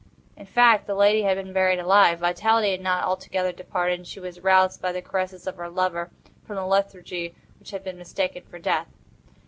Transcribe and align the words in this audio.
In 0.35 0.47
fact, 0.47 0.87
the 0.87 0.95
lady 0.95 1.21
had 1.21 1.37
been 1.37 1.53
buried 1.53 1.77
alive. 1.77 2.17
Vitality 2.21 2.71
had 2.71 2.81
not 2.81 3.03
altogether 3.03 3.51
departed, 3.51 3.99
and 3.99 4.07
she 4.07 4.19
was 4.19 4.39
aroused 4.39 4.81
by 4.81 4.91
the 4.91 4.99
caresses 4.99 5.45
of 5.45 5.57
her 5.57 5.69
lover 5.69 6.09
from 6.43 6.55
the 6.55 6.65
lethargy 6.65 7.35
which 7.59 7.69
had 7.69 7.83
been 7.83 7.99
mistaken 7.99 8.41
for 8.49 8.57
death. 8.57 8.87